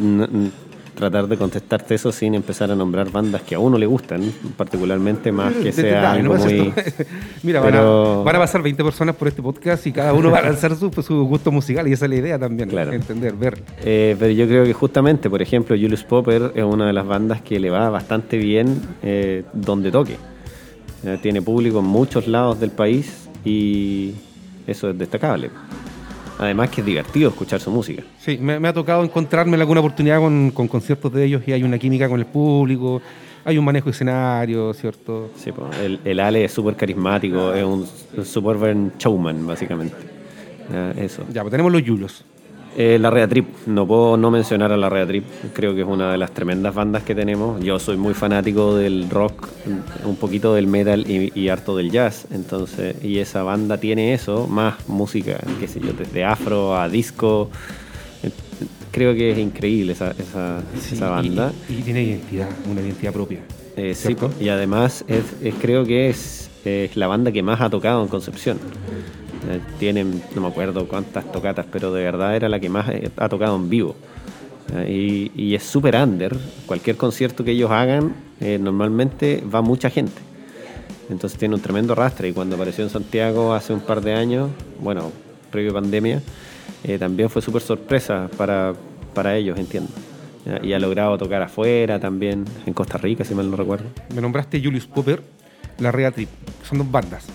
tratar 0.97 1.27
de 1.27 1.37
contestarte 1.37 1.95
eso 1.95 2.11
sin 2.11 2.33
empezar 2.33 2.71
a 2.71 2.75
nombrar 2.75 3.11
bandas 3.11 3.43
que 3.43 3.53
a 3.53 3.59
uno 3.59 3.77
le 3.77 3.85
gustan, 3.85 4.21
particularmente 4.57 5.31
más 5.31 5.53
que 5.53 5.71
sea 5.71 6.11
algo 6.11 6.35
muy... 6.35 6.73
Mira, 7.43 7.61
van, 7.61 7.75
a, 7.75 8.39
pasar 8.39 8.63
20 8.63 8.83
personas 8.83 9.15
por 9.15 9.27
este 9.27 9.41
podcast 9.41 9.85
y 9.85 9.91
cada 9.91 10.13
uno 10.13 10.31
va 10.31 10.39
a 10.39 10.41
lanzar 10.41 10.75
su, 10.75 10.91
su 11.03 11.25
gusto 11.25 11.51
musical 11.51 11.87
y 11.87 11.93
esa 11.93 12.05
es 12.05 12.09
la 12.09 12.17
idea 12.17 12.39
también, 12.39 12.67
claro. 12.67 12.91
entender, 12.91 13.33
ver. 13.33 13.61
Eh, 13.83 14.15
pero 14.17 14.31
yo 14.31 14.47
creo 14.47 14.65
que 14.65 14.73
justamente, 14.73 15.29
por 15.29 15.41
ejemplo, 15.41 15.75
Julius 15.75 16.03
Popper 16.03 16.51
es 16.55 16.63
una 16.63 16.87
de 16.87 16.93
las 16.93 17.05
bandas 17.05 17.41
que 17.41 17.59
le 17.59 17.69
va 17.69 17.89
bastante 17.91 18.37
bien 18.37 18.81
eh, 19.03 19.43
donde 19.53 19.91
toque. 19.91 20.17
Eh, 21.03 21.19
tiene 21.21 21.43
público 21.43 21.79
en 21.79 21.85
muchos 21.85 22.27
lados 22.27 22.59
del 22.59 22.71
país 22.71 23.29
y 23.45 24.15
eso 24.65 24.89
es 24.89 24.97
destacable. 24.97 25.51
Además 26.39 26.69
que 26.69 26.81
es 26.81 26.87
divertido 26.87 27.29
escuchar 27.29 27.59
su 27.59 27.71
música. 27.71 28.03
Sí, 28.19 28.37
me, 28.37 28.67
ha 28.67 28.73
tocado 28.73 29.03
encontrarme 29.03 29.57
alguna 29.57 29.79
oportunidad 29.79 30.19
con, 30.19 30.51
conciertos 30.51 31.11
de 31.11 31.25
ellos 31.25 31.41
y 31.47 31.51
hay 31.51 31.63
una 31.63 31.79
química 31.79 32.07
con 32.07 32.19
el 32.19 32.25
público, 32.25 33.01
hay 33.43 33.57
un 33.57 33.65
manejo 33.65 33.85
de 33.85 33.91
escenario, 33.91 34.73
¿cierto? 34.73 35.31
Sí, 35.35 35.51
el, 35.83 35.99
el, 36.03 36.19
Ale 36.19 36.45
es 36.45 36.51
súper 36.51 36.75
carismático, 36.75 37.53
es 37.53 37.63
un, 37.63 37.87
super 38.23 38.57
buen 38.57 38.93
showman, 38.99 39.47
básicamente. 39.47 39.95
eso. 40.97 41.23
Ya, 41.33 41.41
pues 41.41 41.51
tenemos 41.51 41.71
los 41.71 41.83
Yulos. 41.83 42.23
Eh, 42.79 42.99
la 42.99 43.09
Rea 43.09 43.27
Trip, 43.27 43.47
no 43.65 43.87
puedo 43.87 44.17
no 44.17 44.29
mencionar 44.29 44.71
a 44.71 44.77
la 44.77 44.87
Rea 44.87 45.07
Trip, 45.07 45.23
creo 45.53 45.73
que 45.73 45.81
es 45.81 45.87
una 45.87 46.11
de 46.11 46.19
las 46.19 46.31
tremendas 46.31 46.75
bandas 46.75 47.01
que 47.01 47.15
tenemos. 47.15 47.59
Yo 47.59 47.79
soy 47.79 47.97
muy 47.97 48.13
fanático 48.13 48.75
del 48.75 49.09
rock, 49.09 49.47
un 50.05 50.15
poquito 50.15 50.53
del 50.53 50.67
metal 50.67 51.09
y, 51.09 51.49
harto 51.49 51.75
del 51.75 51.89
jazz, 51.89 52.27
entonces, 52.29 53.03
y 53.03 53.17
esa 53.17 53.41
banda 53.41 53.79
tiene 53.79 54.13
eso, 54.13 54.45
más 54.45 54.87
música, 54.87 55.39
qué 55.59 55.67
sé 55.67 55.79
yo, 55.79 55.91
desde 55.93 56.23
afro 56.23 56.77
a 56.77 56.87
disco. 56.87 57.49
Creo 58.91 59.15
que 59.15 59.31
es 59.31 59.39
increíble 59.39 59.93
esa, 59.93 60.11
esa, 60.11 61.09
banda. 61.09 61.51
Y, 61.67 61.81
tiene 61.81 62.03
identidad, 62.03 62.47
una 62.69 62.81
identidad 62.81 63.11
propia. 63.11 63.39
Eh, 63.75 63.95
sí, 63.95 64.15
y 64.39 64.49
además 64.49 65.03
es, 65.07 65.23
creo 65.59 65.83
que 65.83 66.09
es, 66.09 66.51
es 66.63 66.95
la 66.95 67.07
banda 67.07 67.31
que 67.31 67.41
más 67.41 67.59
ha 67.59 67.71
tocado 67.71 68.03
en 68.03 68.07
Concepción. 68.07 68.59
Eh, 69.49 69.59
tienen, 69.79 70.21
no 70.35 70.41
me 70.41 70.47
acuerdo 70.47 70.87
cuántas 70.87 71.31
tocatas, 71.31 71.65
pero 71.71 71.93
de 71.93 72.03
verdad 72.03 72.35
era 72.35 72.49
la 72.49 72.59
que 72.59 72.69
más 72.69 72.89
eh, 72.89 73.09
ha 73.15 73.29
tocado 73.29 73.55
en 73.55 73.69
vivo. 73.69 73.95
Eh, 74.75 75.31
y, 75.33 75.55
es 75.55 75.63
súper 75.63 75.95
under. 75.95 76.35
Cualquier 76.65 76.97
concierto 76.97 77.43
que 77.43 77.51
ellos 77.51 77.71
hagan, 77.71 78.15
normalmente 78.59 79.43
va 79.53 79.61
mucha 79.61 79.89
gente. 79.89 80.27
Entonces 81.09 81.39
tiene 81.39 81.55
un 81.55 81.61
tremendo 81.61 81.95
rastre 81.95 82.29
y 82.29 82.33
cuando 82.33 82.55
apareció 82.55 82.83
en 82.83 82.89
Santiago 82.89 83.53
hace 83.53 83.73
un 83.73 83.79
par 83.79 84.01
de 84.01 84.13
años, 84.13 84.49
bueno, 84.81 85.11
previo 85.51 85.73
pandemia, 85.73 86.21
eh, 86.83 86.97
también 86.97 87.29
fue 87.29 87.41
súper 87.41 87.61
sorpresa 87.61 88.29
para, 88.37 88.73
para 89.13 89.35
ellos, 89.35 89.57
entiendo. 89.57 89.89
Y 90.63 90.71
ha 90.71 90.79
logrado 90.79 91.17
tocar 91.17 91.41
afuera 91.41 91.99
también, 91.99 92.45
en 92.65 92.73
Costa 92.73 92.97
Rica, 92.97 93.25
si 93.25 93.35
mal 93.35 93.51
no 93.51 93.57
recuerdo. 93.57 93.85
Me 94.15 94.21
nombraste 94.21 94.61
Julius 94.63 94.87
Popper, 94.87 95.21
La 95.79 95.91
Rea 95.91 96.11
Trip. 96.11 96.29
Son 96.63 96.77
dos 96.77 96.89
bandas. 96.89 97.25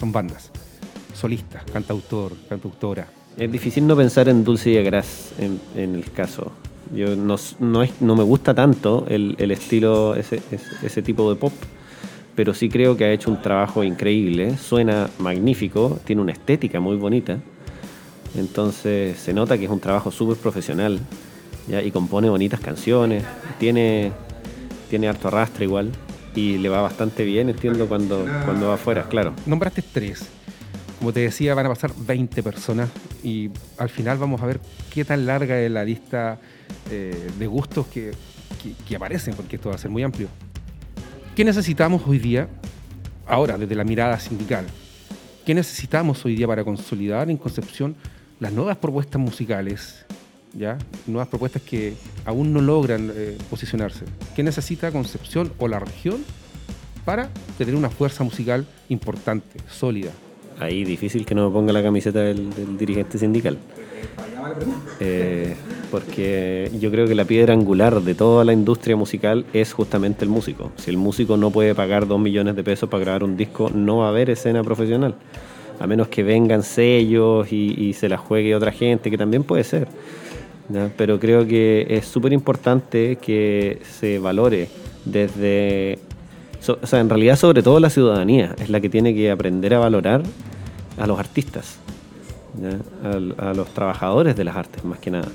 Son 0.00 0.10
bandas. 0.10 0.50
Solistas, 1.16 1.64
cantautor, 1.72 2.32
cantautora. 2.48 3.06
Es 3.38 3.50
difícil 3.50 3.86
no 3.86 3.96
pensar 3.96 4.28
en 4.28 4.44
Dulce 4.44 4.70
y 4.70 4.76
Agras 4.78 5.32
en, 5.38 5.60
en 5.74 5.94
el 5.94 6.10
caso. 6.10 6.52
Yo 6.94 7.16
no, 7.16 7.34
es- 7.34 7.56
no 8.00 8.16
me 8.16 8.22
gusta 8.22 8.54
tanto 8.54 9.06
el, 9.08 9.34
el 9.38 9.50
estilo, 9.50 10.14
ese, 10.14 10.40
ese, 10.50 10.66
ese 10.86 11.02
tipo 11.02 11.28
de 11.30 11.36
pop, 11.36 11.52
pero 12.34 12.54
sí 12.54 12.68
creo 12.68 12.96
que 12.96 13.04
ha 13.04 13.12
hecho 13.12 13.30
un 13.30 13.40
trabajo 13.42 13.82
increíble. 13.82 14.56
Suena 14.58 15.08
magnífico, 15.18 15.98
tiene 16.04 16.22
una 16.22 16.32
estética 16.32 16.80
muy 16.80 16.96
bonita. 16.96 17.38
Entonces 18.36 19.18
se 19.18 19.32
nota 19.32 19.56
que 19.58 19.64
es 19.64 19.70
un 19.70 19.80
trabajo 19.80 20.10
súper 20.10 20.36
profesional 20.36 20.98
¿ya? 21.68 21.82
y 21.82 21.90
compone 21.90 22.28
bonitas 22.28 22.60
canciones. 22.60 23.24
Tiene, 23.58 24.12
tiene 24.90 25.08
harto 25.08 25.28
arrastre 25.28 25.64
igual 25.64 25.90
y 26.34 26.58
le 26.58 26.68
va 26.68 26.82
bastante 26.82 27.24
bien, 27.24 27.48
entiendo, 27.48 27.86
cuando, 27.88 28.26
cuando 28.44 28.68
va 28.68 28.74
afuera, 28.74 29.04
claro. 29.08 29.32
Nombraste 29.46 29.82
tres. 29.82 30.26
Como 30.98 31.12
te 31.12 31.20
decía, 31.20 31.54
van 31.54 31.66
a 31.66 31.68
pasar 31.68 31.92
20 31.96 32.42
personas 32.42 32.88
y 33.22 33.50
al 33.78 33.90
final 33.90 34.16
vamos 34.18 34.40
a 34.42 34.46
ver 34.46 34.60
qué 34.92 35.04
tan 35.04 35.26
larga 35.26 35.60
es 35.60 35.70
la 35.70 35.84
lista 35.84 36.38
eh, 36.90 37.28
de 37.38 37.46
gustos 37.46 37.86
que, 37.88 38.12
que- 38.88 38.96
aparecen, 38.96 39.34
porque 39.34 39.56
esto 39.56 39.68
va 39.68 39.74
a 39.74 39.78
ser 39.78 39.90
muy 39.90 40.02
amplio. 40.02 40.28
¿Qué 41.34 41.44
necesitamos 41.44 42.02
hoy 42.06 42.18
día, 42.18 42.48
ahora, 43.26 43.58
desde 43.58 43.74
la 43.74 43.84
mirada 43.84 44.18
sindical? 44.18 44.64
¿Qué 45.44 45.54
necesitamos 45.54 46.24
hoy 46.24 46.34
día 46.34 46.46
para 46.46 46.64
consolidar 46.64 47.30
en 47.30 47.36
Concepción 47.36 47.94
las 48.40 48.52
nuevas 48.52 48.78
propuestas 48.78 49.20
musicales? 49.20 50.06
¿ya? 50.54 50.78
Nuevas 51.06 51.28
propuestas 51.28 51.60
que 51.60 51.94
aún 52.24 52.54
no 52.54 52.62
logran 52.62 53.12
eh, 53.14 53.36
posicionarse. 53.50 54.06
¿Qué 54.34 54.42
necesita 54.42 54.90
Concepción 54.90 55.52
o 55.58 55.68
la 55.68 55.78
región 55.78 56.24
para 57.04 57.28
tener 57.58 57.74
una 57.74 57.90
fuerza 57.90 58.24
musical 58.24 58.66
importante, 58.88 59.60
sólida? 59.70 60.10
Ahí 60.58 60.84
difícil 60.84 61.26
que 61.26 61.34
no 61.34 61.48
me 61.48 61.52
ponga 61.52 61.72
la 61.72 61.82
camiseta 61.82 62.20
del, 62.20 62.50
dirigente 62.78 63.18
sindical. 63.18 63.58
Eh, 65.00 65.54
porque 65.90 66.70
yo 66.80 66.90
creo 66.90 67.06
que 67.06 67.14
la 67.14 67.24
piedra 67.24 67.52
angular 67.52 68.00
de 68.00 68.14
toda 68.14 68.44
la 68.44 68.52
industria 68.52 68.96
musical 68.96 69.44
es 69.52 69.72
justamente 69.72 70.24
el 70.24 70.30
músico. 70.30 70.72
Si 70.76 70.90
el 70.90 70.96
músico 70.96 71.36
no 71.36 71.50
puede 71.50 71.74
pagar 71.74 72.06
dos 72.06 72.18
millones 72.18 72.56
de 72.56 72.64
pesos 72.64 72.88
para 72.88 73.04
grabar 73.04 73.24
un 73.24 73.36
disco, 73.36 73.70
no 73.74 73.98
va 73.98 74.06
a 74.06 74.08
haber 74.08 74.30
escena 74.30 74.62
profesional. 74.64 75.14
A 75.78 75.86
menos 75.86 76.08
que 76.08 76.22
vengan 76.22 76.62
sellos 76.62 77.52
y, 77.52 77.92
se 77.92 78.08
la 78.08 78.16
juegue 78.16 78.54
otra 78.54 78.72
gente, 78.72 79.10
que 79.10 79.18
también 79.18 79.42
puede 79.42 79.62
ser. 79.62 79.88
Pero 80.96 81.20
creo 81.20 81.46
que 81.46 81.86
es 81.88 82.06
súper 82.06 82.32
importante 82.32 83.16
que 83.16 83.80
se 83.82 84.18
valore 84.18 84.68
desde 85.04 85.98
So- 86.66 86.78
o 86.82 86.86
sea, 86.86 86.98
en 86.98 87.08
realidad 87.08 87.36
sobre 87.36 87.62
todo 87.62 87.78
la 87.78 87.90
ciudadanía 87.90 88.56
es 88.58 88.68
la 88.70 88.80
que 88.80 88.88
tiene 88.88 89.14
que 89.14 89.30
aprender 89.30 89.72
a 89.74 89.78
valorar 89.78 90.22
a 90.98 91.06
los 91.06 91.16
artistas, 91.18 91.78
A, 93.38 93.52
los 93.52 93.68
trabajadores 93.74 94.34
de 94.34 94.42
las 94.44 94.56
artes 94.56 94.82
más 94.84 94.98
que 94.98 95.10
nada, 95.10 95.28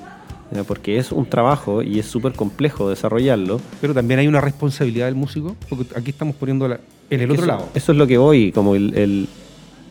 ¿ya? 0.51 0.63
porque 0.63 0.97
es 0.97 1.11
un 1.11 1.25
trabajo 1.27 1.81
y 1.83 1.99
es 1.99 2.05
súper 2.07 2.33
complejo 2.33 2.89
desarrollarlo. 2.89 3.61
Pero 3.79 3.93
también 3.93 4.19
hay 4.19 4.27
una 4.27 4.41
responsabilidad 4.41 5.05
del 5.05 5.15
músico, 5.15 5.55
porque 5.69 5.85
aquí 5.95 6.09
estamos 6.09 6.35
poniendo 6.35 6.67
la- 6.67 6.79
en 7.09 7.21
el 7.21 7.29
otro 7.31 7.43
eso, 7.43 7.51
lado. 7.51 7.65
Eso 7.75 7.91
es 7.93 7.97
lo 7.97 8.07
que 8.07 8.17
voy, 8.17 8.51
como 8.51 8.75
el, 8.75 8.93
el- 8.97 9.27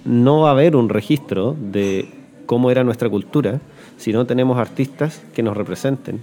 no 0.05 0.41
va 0.41 0.49
a 0.49 0.53
haber 0.53 0.75
un 0.77 0.89
registro 0.89 1.57
de 1.59 2.09
cómo 2.47 2.71
era 2.71 2.83
nuestra 2.85 3.09
cultura 3.09 3.61
si 3.97 4.13
no 4.13 4.27
tenemos 4.27 4.59
artistas 4.59 5.23
que 5.35 5.43
nos 5.43 5.57
representen 5.57 6.21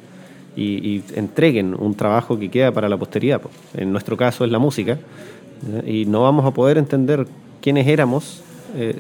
y, 0.57 1.03
entreguen 1.15 1.75
un 1.77 1.93
trabajo 1.95 2.37
que 2.39 2.49
queda 2.49 2.71
para 2.71 2.89
la 2.89 2.97
posteridad. 2.97 3.39
po. 3.41 3.49
En 3.75 3.91
nuestro 3.91 4.17
caso 4.17 4.43
es 4.43 4.51
la 4.51 4.59
música 4.59 4.97
y 5.85 6.05
no 6.05 6.23
vamos 6.23 6.45
a 6.45 6.51
poder 6.51 6.77
entender 6.77 7.27
quiénes 7.61 7.87
éramos 7.87 8.41
eh, 8.75 8.99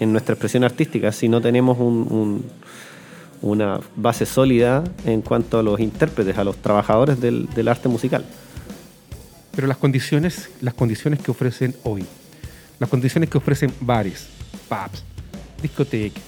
en 0.00 0.12
nuestra 0.12 0.34
expresión 0.34 0.64
artística 0.64 1.12
si 1.12 1.28
no 1.28 1.40
tenemos 1.40 1.78
un- 1.78 2.06
un- 2.10 2.44
una 3.42 3.80
base 3.96 4.24
sólida 4.26 4.84
en 5.04 5.22
cuanto 5.22 5.58
a 5.58 5.62
los 5.62 5.80
intérpretes, 5.80 6.36
a 6.38 6.44
los 6.44 6.56
trabajadores 6.56 7.20
del- 7.20 7.48
del 7.54 7.68
arte 7.68 7.88
musical. 7.88 8.24
Pero 9.54 9.66
las 9.66 9.76
condiciones, 9.76 10.50
las 10.60 10.74
condiciones 10.74 11.20
que 11.20 11.30
ofrecen 11.30 11.74
hoy, 11.84 12.04
las 12.78 12.88
condiciones 12.88 13.28
que 13.28 13.38
ofrecen 13.38 13.72
bares, 13.80 14.28
pubs, 14.68 15.04
discotecas, 15.60 16.22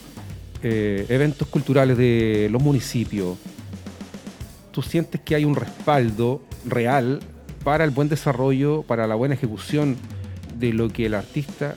eh, 0.63 1.07
eventos 1.09 1.47
culturales 1.49 1.97
de 1.99 2.49
los 2.51 2.61
municipios, 2.63 3.37
tú 4.75 4.83
sientes 4.83 5.21
que 5.21 5.37
hay 5.37 5.45
un 5.45 5.55
respaldo 5.55 6.43
real 6.67 7.21
para 7.63 7.85
el 7.85 7.91
buen 7.91 8.09
desarrollo, 8.09 8.83
para 8.83 9.07
la 9.07 9.15
buena 9.15 9.35
ejecución 9.35 9.97
de 10.59 10.73
lo 10.73 10.89
que 10.89 11.07
el 11.07 11.15
artista 11.15 11.77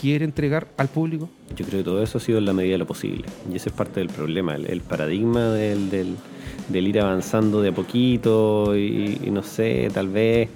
quiere 0.00 0.24
entregar 0.24 0.68
al 0.76 0.86
público? 0.86 1.28
Yo 1.56 1.66
creo 1.66 1.80
que 1.80 1.84
todo 1.84 2.02
eso 2.02 2.18
ha 2.18 2.20
sido 2.20 2.38
en 2.38 2.44
la 2.44 2.52
medida 2.52 2.72
de 2.72 2.78
lo 2.78 2.86
posible. 2.86 3.24
Y 3.52 3.56
ese 3.56 3.70
es 3.70 3.74
parte 3.74 3.98
del 3.98 4.08
problema, 4.08 4.54
el, 4.54 4.80
paradigma 4.82 5.48
del, 5.50 6.16
ir 6.72 7.00
avanzando 7.00 7.60
de 7.60 7.70
a 7.70 7.72
poquito 7.72 8.76
y, 8.76 9.18
no 9.32 9.42
sé, 9.42 9.90
tal 9.92 10.08
vez. 10.08 10.48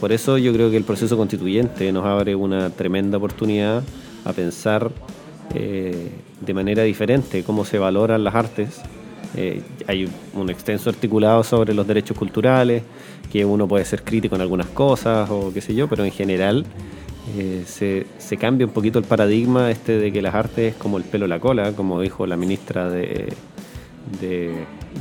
por 0.00 0.10
eso 0.10 0.36
yo 0.36 0.52
creo 0.52 0.68
que 0.70 0.76
el 0.76 0.84
proceso 0.84 1.16
constituyente 1.16 1.92
nos 1.92 2.04
abre 2.04 2.34
una 2.34 2.70
tremenda 2.70 3.18
oportunidad 3.18 3.84
a 4.24 4.32
pensar 4.32 4.90
eh, 5.54 6.10
de 6.40 6.54
manera 6.54 6.82
diferente 6.82 7.44
cómo 7.44 7.64
se 7.64 7.78
valoran 7.78 8.24
las 8.24 8.34
artes. 8.34 8.80
Eh, 9.36 9.60
hay 9.86 10.08
un 10.34 10.50
extenso 10.50 10.88
articulado 10.90 11.42
sobre 11.44 11.74
los 11.74 11.86
derechos 11.86 12.16
culturales, 12.16 12.82
que 13.30 13.44
uno 13.44 13.68
puede 13.68 13.84
ser 13.84 14.02
crítico 14.02 14.34
en 14.36 14.40
algunas 14.40 14.66
cosas 14.68 15.28
o 15.30 15.52
qué 15.52 15.60
sé 15.60 15.74
yo, 15.74 15.86
pero 15.88 16.04
en 16.04 16.10
general 16.12 16.64
eh, 17.36 17.62
se, 17.66 18.06
se 18.18 18.36
cambia 18.38 18.66
un 18.66 18.72
poquito 18.72 18.98
el 18.98 19.04
paradigma 19.04 19.70
este 19.70 19.98
de 19.98 20.10
que 20.12 20.22
las 20.22 20.34
artes 20.34 20.72
es 20.72 20.74
como 20.80 20.96
el 20.96 21.04
pelo 21.04 21.26
a 21.26 21.28
la 21.28 21.38
cola, 21.38 21.72
como 21.72 22.00
dijo 22.00 22.26
la 22.26 22.36
ministra 22.38 22.88
de, 22.88 23.28
de, 24.20 24.54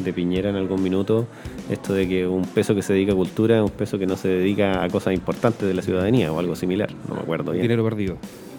de 0.03 0.13
Piñera 0.13 0.49
en 0.49 0.57
algún 0.57 0.83
minuto, 0.83 1.25
esto 1.69 1.93
de 1.93 2.07
que 2.07 2.27
un 2.27 2.43
peso 2.43 2.75
que 2.75 2.81
se 2.81 2.91
dedica 2.93 3.13
a 3.13 3.15
cultura 3.15 3.55
es 3.57 3.61
un 3.63 3.69
peso 3.69 3.97
que 3.97 4.05
no 4.05 4.17
se 4.17 4.27
dedica 4.27 4.83
a 4.83 4.89
cosas 4.89 5.13
importantes 5.13 5.65
de 5.65 5.73
la 5.73 5.81
ciudadanía 5.81 6.31
o 6.33 6.39
algo 6.39 6.55
similar, 6.57 6.89
no 7.07 7.15
me 7.15 7.21
acuerdo 7.21 7.51
bien. 7.53 7.61
Dinero 7.61 7.83
perdido. 7.85 8.17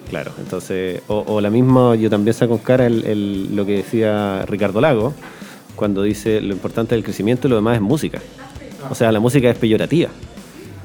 Claro, 0.09 0.33
entonces, 0.39 1.03
o, 1.09 1.23
o 1.27 1.43
la 1.43 1.51
misma, 1.51 1.95
yo 1.97 2.09
también 2.09 2.33
saco 2.33 2.55
en 2.55 2.61
cara 2.61 2.87
el- 2.87 3.05
el- 3.05 3.55
lo 3.55 3.67
que 3.67 3.73
decía 3.77 4.47
Ricardo 4.47 4.81
Lago, 4.81 5.13
cuando 5.79 6.03
dice 6.03 6.41
lo 6.41 6.53
importante 6.53 6.95
del 6.95 7.05
crecimiento 7.05 7.47
y 7.47 7.51
lo 7.51 7.57
demás 7.57 7.77
es 7.77 7.81
música. 7.81 8.19
O 8.91 8.95
sea, 8.95 9.11
la 9.13 9.21
música 9.21 9.49
es 9.49 9.57
peyorativa. 9.57 10.11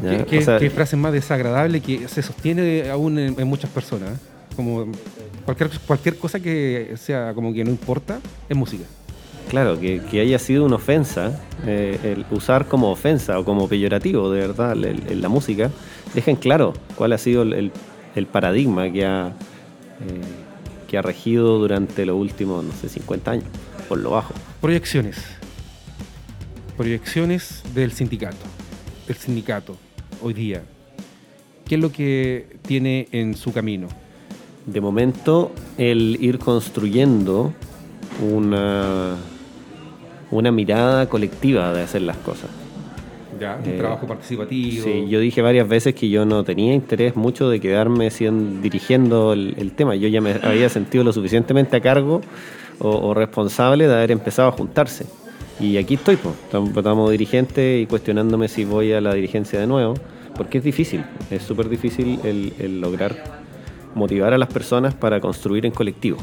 ¿Qué, 0.02 0.26
qué- 0.30 0.38
O 0.40 0.42
sea, 0.42 0.60
qué 0.60 0.70
frase 0.70 0.96
más 0.96 1.12
desagradable 1.14 1.80
que 1.82 2.08
se 2.08 2.22
sostiene 2.22 2.90
aún 2.90 3.18
en, 3.18 3.40
en 3.40 3.48
muchas 3.48 3.70
personas? 3.72 4.10
¿eh? 4.14 4.18
Como 4.56 4.86
cualquier, 5.46 5.70
cualquier 5.88 6.18
cosa 6.18 6.40
que 6.40 6.94
sea 6.98 7.34
como 7.34 7.54
que 7.54 7.64
no 7.64 7.72
importa, 7.72 8.20
es 8.48 8.56
música. 8.56 8.84
Claro, 9.50 9.80
que, 9.80 10.00
que 10.10 10.22
haya 10.22 10.38
sido 10.40 10.66
una 10.66 10.76
ofensa, 10.76 11.42
eh, 11.66 12.00
el 12.04 12.26
usar 12.36 12.68
como 12.68 12.92
ofensa 12.92 13.38
o 13.40 13.44
como 13.46 13.68
peyorativo, 13.68 14.32
de 14.32 14.40
verdad, 14.42 14.74
el- 14.74 14.86
el- 15.10 15.22
la 15.22 15.30
música, 15.30 15.70
dejen 16.14 16.36
claro 16.36 16.74
cuál 16.96 17.14
ha 17.14 17.18
sido 17.18 17.42
el, 17.44 17.54
el- 17.54 17.72
el 18.16 18.26
paradigma 18.28 18.92
que 18.92 19.06
ha, 19.06 19.28
eh, 19.28 20.22
que 20.88 20.98
ha 20.98 21.02
regido 21.02 21.58
durante 21.60 22.06
los 22.06 22.16
últimos, 22.16 22.64
no 22.64 22.72
sé, 22.74 22.88
50 22.90 23.32
años, 23.32 23.46
por 23.88 24.00
lo 24.00 24.12
bajo. 24.12 24.34
Proyecciones. 24.62 25.18
Proyecciones 26.78 27.62
del 27.75 27.92
sindicato. 27.92 28.38
El 29.08 29.16
sindicato, 29.16 29.78
hoy 30.22 30.34
día. 30.34 30.63
¿Qué 31.66 31.75
es 31.75 31.82
lo 31.82 31.92
que 31.92 32.58
tiene 32.66 33.08
en 33.12 33.36
su 33.36 33.54
camino? 33.54 33.88
De 34.66 34.82
momento, 34.82 35.52
el 35.78 36.18
ir 36.22 36.40
construyendo 36.40 37.54
una, 38.22 39.16
una 40.32 40.52
mirada 40.52 41.08
colectiva 41.10 41.74
de 41.74 41.84
hacer 41.84 42.02
las 42.02 42.18
cosas. 42.18 42.50
Ya, 43.40 43.60
un 43.63 43.70
Eh, 43.70 43.78
trabajo 43.78 44.08
participativo. 44.08 44.84
Sí, 44.84 45.06
yo 45.10 45.20
dije 45.20 45.42
varias 45.42 45.68
veces 45.68 45.96
que 45.96 46.10
yo 46.10 46.25
no 46.25 46.44
tenía 46.44 46.74
interés 46.74 47.16
mucho 47.16 47.50
de 47.50 47.60
quedarme 47.60 48.10
siendo, 48.10 48.62
dirigiendo 48.62 49.34
el, 49.34 49.56
el 49.58 49.74
tema. 49.74 49.96
Yo 49.96 50.08
ya 50.08 50.22
me 50.22 50.34
había 50.42 50.70
sentido 50.70 51.04
lo 51.04 51.12
suficientemente 51.12 51.75
a 51.75 51.82
cargo 51.82 52.22
o, 52.80 53.13
responsable 53.13 53.88
de 53.88 53.94
haber 53.94 54.12
empezado 54.12 54.50
a 54.50 54.51
juntarse. 54.51 55.06
Y 55.60 55.77
aquí 55.77 55.96
estoy, 55.96 56.18
pues, 56.18 56.36
estamos, 56.51 57.12
dirigentes 57.12 57.84
y 57.84 57.86
cuestionándome 57.86 58.48
si 58.48 58.65
voy 58.65 58.92
a 58.94 59.01
la 59.01 59.13
dirigencia 59.13 59.60
de 59.60 59.68
nuevo, 59.68 59.94
porque 60.36 60.58
es 60.58 60.63
difícil, 60.63 61.06
es 61.30 61.44
súper 61.44 61.70
difícil 61.70 62.20
el, 62.24 62.82
lograr 62.82 63.44
motivar 63.94 64.34
a 64.34 64.38
las 64.38 64.50
personas 64.50 64.96
para 64.96 65.22
construir 65.22 65.65
en 65.65 65.72
colectivo. 65.72 66.18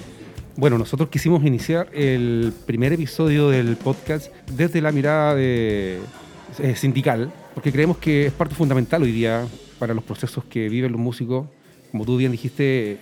Bueno, 0.57 0.77
nosotros 0.77 1.09
quisimos 1.09 1.45
iniciar 1.45 1.89
el 1.93 2.53
primer 2.67 2.93
episodio 2.93 3.51
del 3.51 3.77
podcast 3.77 4.33
desde 4.53 4.81
la 4.81 4.91
mirada 4.91 5.35
eh, 5.39 6.01
sindical, 6.75 7.33
porque 7.55 7.71
creemos 7.71 7.99
que 7.99 8.27
es 8.27 8.33
parte 8.33 8.57
fundamental 8.57 9.03
hoy 9.03 9.13
día 9.13 9.47
para 9.79 9.95
los 9.95 10.03
procesos 10.03 10.45
que 10.45 10.69
viven 10.69 10.91
los 10.91 11.01
músicos. 11.01 11.47
Como 11.93 12.05
tú 12.05 12.17
bien 12.17 12.33
dijiste, 12.33 12.99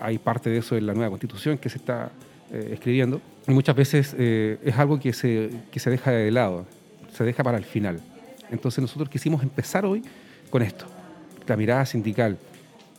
hay 0.00 0.18
parte 0.18 0.50
de 0.50 0.58
eso 0.58 0.76
en 0.76 0.86
la 0.86 0.94
nueva 0.94 1.10
constitución 1.10 1.58
que 1.58 1.68
se 1.68 1.78
está 1.78 2.10
eh, 2.52 2.70
escribiendo. 2.72 3.20
Y 3.48 3.52
muchas 3.52 3.76
veces 3.76 4.14
eh, 4.18 4.58
es 4.64 4.76
algo 4.76 4.98
que 4.98 5.12
se, 5.12 5.50
que 5.70 5.80
se 5.80 5.90
deja 5.90 6.10
de 6.10 6.30
lado, 6.30 6.66
se 7.16 7.24
deja 7.24 7.42
para 7.42 7.58
el 7.58 7.64
final. 7.64 8.00
Entonces 8.50 8.80
nosotros 8.80 9.08
quisimos 9.08 9.42
empezar 9.42 9.84
hoy 9.84 10.02
con 10.50 10.62
esto, 10.62 10.86
la 11.46 11.56
mirada 11.56 11.84
sindical. 11.86 12.38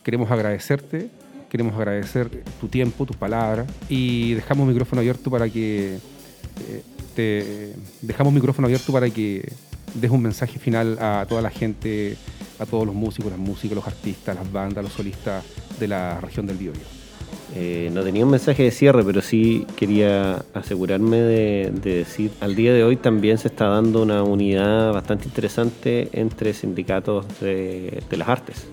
Queremos 0.04 0.30
agradecerte, 0.32 1.10
queremos 1.50 1.76
agradecer 1.76 2.30
tu 2.60 2.68
tiempo, 2.68 3.06
tus 3.06 3.16
palabras 3.16 3.68
y 3.90 4.34
dejamos 4.34 4.68
micrófono 4.68 5.02
abierto 5.02 5.30
para 5.30 5.50
que 5.50 5.96
eh, 5.96 6.84
te 7.16 7.74
dejamos 8.02 8.34
micrófono 8.34 8.68
abierto 8.68 8.92
para 8.92 9.10
que 9.10 9.52
des 9.94 10.12
un 10.12 10.22
mensaje 10.22 10.60
final 10.60 10.98
a 11.00 11.26
toda 11.28 11.42
la 11.42 11.50
gente, 11.50 12.18
a 12.60 12.66
todos 12.66 12.86
los 12.86 12.96
músicos, 12.96 13.32
las 13.32 13.40
músicas, 13.40 13.76
los 13.76 13.88
artistas, 13.88 14.36
las 14.36 14.52
bandas, 14.52 14.84
los 14.84 14.94
solistas 14.94 15.44
de 15.80 15.88
la 15.88 16.20
región 16.22 16.46
del 16.46 16.58
Biobío. 16.58 17.07
Eh, 17.56 17.90
no 17.94 18.04
tenía 18.04 18.26
un 18.26 18.32
mensaje 18.32 18.64
de 18.64 18.72
cierre, 18.72 19.04
pero 19.04 19.22
sí 19.22 19.66
quería 19.76 20.44
asegurarme 20.54 21.18
de, 21.18 21.72
decir, 21.82 22.32
al 22.42 22.56
día 22.56 22.74
de 22.74 22.84
hoy 22.84 22.98
también 22.98 23.38
se 23.38 23.48
está 23.48 23.68
dando 23.68 24.04
una 24.04 24.24
unidad 24.24 24.94
bastante 24.94 25.26
interesante 25.26 26.10
entre 26.12 26.54
sindicatos 26.54 27.26
de, 27.40 28.04
las 28.12 28.28
artes. 28.28 28.68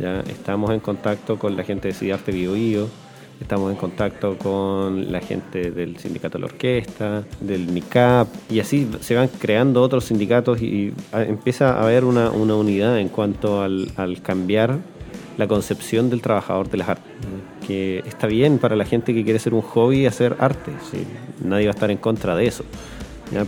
¿ya? 0.00 0.20
Estamos 0.20 0.72
en 0.72 0.80
contacto 0.80 1.38
con 1.38 1.56
la 1.56 1.62
gente 1.62 1.88
de 1.88 1.94
Cidarte 1.94 2.32
Bio, 2.32 2.52
Bio 2.52 2.88
estamos 3.40 3.70
en 3.70 3.76
contacto 3.76 4.36
con 4.38 5.10
la 5.12 5.20
gente 5.20 5.70
del 5.70 5.98
sindicato 5.98 6.38
de 6.38 6.40
la 6.40 6.46
orquesta, 6.46 7.24
del 7.40 7.72
NICAP, 7.72 8.28
y 8.50 8.60
así 8.60 8.88
se 9.00 9.14
van 9.14 9.28
creando 9.28 9.82
otros 9.82 10.04
sindicatos 10.04 10.62
y, 10.62 10.92
empieza 11.12 11.74
a 11.74 11.82
haber 11.82 12.04
una, 12.04 12.30
unidad 12.30 12.98
en 12.98 13.08
cuanto 13.08 13.62
al, 13.62 13.90
cambiar 14.22 14.78
la 15.36 15.48
concepción 15.48 16.10
del 16.10 16.22
trabajador 16.22 16.70
de 16.70 16.78
las 16.78 16.88
artes. 16.88 17.12
Que 17.66 18.02
está 18.06 18.26
bien 18.26 18.58
para 18.58 18.76
la 18.76 18.84
gente 18.84 19.14
que 19.14 19.24
quiere 19.24 19.38
ser 19.38 19.54
un 19.54 19.62
hobby 19.62 20.06
hacer 20.06 20.36
arte, 20.38 20.72
nadie 21.42 21.66
va 21.66 21.70
a 21.70 21.74
estar 21.74 21.90
en 21.90 21.98
contra 21.98 22.36
de 22.36 22.46
eso. 22.46 22.64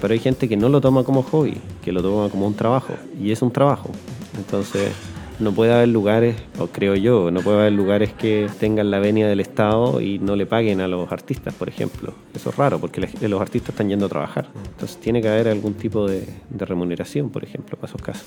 Pero 0.01 0.13
hay 0.13 0.19
gente 0.19 0.49
que 0.49 0.57
no 0.57 0.69
lo 0.69 0.81
toma 0.81 1.05
como 1.05 1.23
hobby, 1.23 1.59
que 1.85 1.93
lo 1.93 2.03
toma 2.03 2.29
como 2.31 2.47
un 2.47 2.55
trabajo, 2.55 2.95
y 3.21 3.31
es 3.31 3.43
un 3.43 3.53
trabajo. 3.53 3.91
Entonces, 4.37 4.91
no 5.38 5.52
puede 5.52 5.73
haber 5.73 5.88
lugares, 5.88 6.37
o 6.59 6.69
creo 6.69 6.95
yo, 6.95 7.31
no 7.31 7.40
puede 7.40 7.59
haber 7.61 7.73
lugares 7.73 8.12
que 8.12 8.49
tengan 8.59 8.90
la 8.90 8.99
venia 8.99 9.28
del 9.28 9.40
Estado 9.40 10.00
y 10.00 10.19
no 10.19 10.35
le 10.35 10.47
paguen 10.47 10.81
a 10.81 10.88
los 10.88 11.11
artistas, 11.12 11.52
por 11.55 11.69
ejemplo. 11.69 12.14
Eso 12.35 12.50
es 12.50 12.57
raro, 12.57 12.78
porque 12.81 13.07
los 13.21 13.40
artistas 13.40 13.71
están 13.71 13.88
yendo 13.88 14.07
a 14.07 14.09
trabajar. 14.09 14.49
Entonces 14.71 14.99
tiene 14.99 15.21
que 15.21 15.28
haber 15.28 15.49
algún 15.49 15.75
tipo 15.75 16.09
de, 16.09 16.26
remuneración, 16.50 17.31
por 17.31 17.45
ejemplo, 17.45 17.76
para 17.76 17.90
esos 17.90 18.02
casos. 18.02 18.26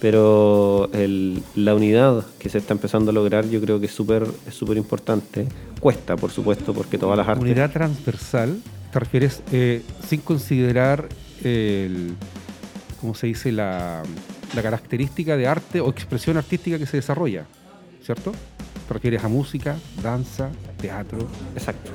Pero 0.00 0.90
la 1.54 1.74
unidad 1.74 2.24
que 2.38 2.48
se 2.48 2.58
está 2.58 2.74
empezando 2.74 3.10
a 3.10 3.14
lograr 3.14 3.48
yo 3.48 3.60
creo 3.60 3.80
que 3.80 3.86
es 3.86 3.92
súper 3.92 4.26
es 4.46 4.54
súper 4.54 4.76
importante. 4.76 5.46
Cuesta, 5.80 6.16
por 6.16 6.30
supuesto, 6.30 6.74
porque 6.74 6.98
todas 6.98 7.16
las 7.16 7.28
artes... 7.28 7.42
Unidad 7.42 7.70
transversal, 7.72 8.60
te 8.92 8.98
refieres 8.98 9.42
eh, 9.52 9.82
sin 10.06 10.20
considerar 10.20 11.08
el... 11.42 12.14
¿Cómo 13.00 13.14
se 13.14 13.26
dice? 13.26 13.50
La 13.50 14.04
la 14.54 14.62
característica 14.62 15.36
de 15.36 15.46
arte 15.46 15.80
o 15.80 15.90
expresión 15.90 16.36
artística 16.36 16.78
que 16.78 16.86
se 16.86 16.98
desarrolla, 16.98 17.44
¿cierto? 18.02 18.32
Te 18.86 18.94
refieres 18.94 19.24
a 19.24 19.28
música, 19.28 19.76
danza, 20.02 20.50
teatro. 20.80 21.18
Exacto. 21.54 21.90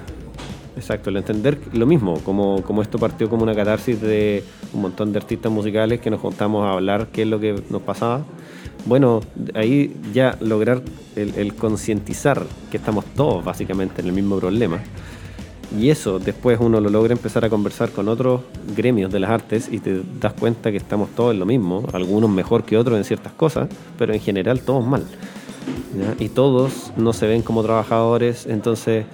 Exacto, 0.75 1.09
el 1.09 1.17
entender 1.17 1.59
lo 1.73 1.87
mismo, 1.87 2.19
como, 2.19 2.61
como 2.61 2.83
esto 2.83 2.99
partió 2.99 3.27
como 3.31 3.41
una 3.41 3.55
catarsis 3.55 3.99
de 3.99 4.43
un 4.73 4.81
montón 4.81 5.11
de 5.11 5.17
artistas 5.17 5.51
musicales 5.51 5.99
que 5.99 6.11
nos 6.11 6.19
juntamos 6.19 6.63
a 6.65 6.73
hablar 6.73 7.07
qué 7.07 7.23
es 7.23 7.27
lo 7.27 7.39
que 7.39 7.63
nos 7.71 7.81
pasaba. 7.81 8.23
Bueno, 8.85 9.21
ahí 9.55 9.95
ya 10.13 10.37
lograr 10.39 10.83
el, 11.15 11.33
el 11.33 11.55
concientizar 11.55 12.45
que 12.69 12.77
estamos 12.77 13.05
todos 13.05 13.43
básicamente 13.43 14.01
en 14.01 14.07
el 14.07 14.13
mismo 14.13 14.37
problema 14.37 14.79
y 15.75 15.89
eso 15.89 16.19
después 16.19 16.59
uno 16.61 16.79
lo 16.79 16.89
logra 16.89 17.13
empezar 17.13 17.43
a 17.43 17.49
conversar 17.49 17.89
con 17.89 18.07
otros 18.07 18.41
gremios 18.75 19.11
de 19.11 19.19
las 19.19 19.31
artes 19.31 19.69
y 19.71 19.79
te 19.79 20.01
das 20.19 20.33
cuenta 20.33 20.71
que 20.71 20.77
estamos 20.77 21.09
todos 21.09 21.33
en 21.33 21.39
lo 21.39 21.45
mismo, 21.45 21.83
algunos 21.93 22.29
mejor 22.29 22.63
que 22.63 22.77
otros 22.77 22.97
en 22.97 23.03
ciertas 23.03 23.33
cosas, 23.33 23.67
pero 23.97 24.13
en 24.13 24.19
general 24.19 24.61
todos 24.61 24.85
mal. 24.85 25.03
Y 26.19 26.29
todos 26.29 26.93
no 26.95 27.11
se 27.11 27.27
ven 27.27 27.41
como 27.41 27.63
trabajadores, 27.63 28.45
entonces 28.45 29.05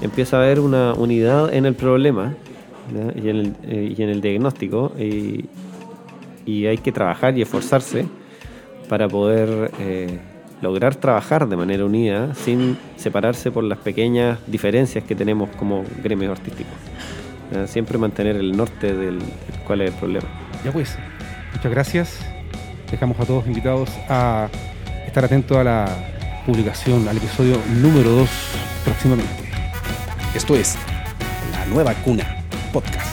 empieza 0.00 0.38
a 0.38 0.42
haber 0.42 0.60
una 0.60 0.94
unidad 0.94 1.52
en 1.52 1.66
el 1.66 1.74
problema 1.74 2.34
y 3.14 3.28
en 3.28 3.36
el, 3.36 3.56
eh, 3.64 3.94
y 3.96 4.02
en 4.02 4.08
el, 4.08 4.20
diagnóstico 4.20 4.92
y, 4.98 5.48
hay 6.46 6.78
que 6.78 6.90
trabajar 6.90 7.36
y 7.36 7.42
esforzarse 7.42 8.06
para 8.88 9.08
poder... 9.08 9.70
Eh, 9.78 10.18
lograr 10.62 10.94
trabajar 10.94 11.48
de 11.48 11.56
manera 11.56 11.84
unida 11.84 12.34
sin 12.34 12.78
separarse 12.96 13.50
por 13.50 13.64
las 13.64 13.78
pequeñas 13.78 14.38
diferencias 14.46 15.04
que 15.04 15.14
tenemos 15.14 15.50
como 15.56 15.84
gremios 16.02 16.38
artísticos. 16.38 16.72
Siempre 17.66 17.98
mantener 17.98 18.36
el 18.36 18.56
norte 18.56 18.96
del 18.96 19.18
cuál 19.66 19.82
es 19.82 19.92
el 19.92 19.98
problema. 19.98 20.26
Ya 20.64 20.72
pues, 20.72 20.96
muchas 21.52 21.70
gracias. 21.70 22.18
Dejamos 22.90 23.20
a 23.20 23.26
todos 23.26 23.46
invitados 23.46 23.90
a 24.08 24.48
estar 25.06 25.24
atentos 25.24 25.58
a 25.58 25.64
la 25.64 25.86
publicación, 26.46 27.06
al 27.08 27.16
episodio 27.16 27.58
número 27.82 28.10
2 28.10 28.30
próximamente. 28.84 29.32
Esto 30.34 30.54
es 30.54 30.76
La 31.52 31.66
Nueva 31.66 31.92
Cuna 32.04 32.24
Podcast. 32.72 33.11